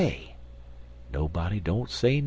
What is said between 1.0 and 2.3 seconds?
Nobody don't say nuthin'.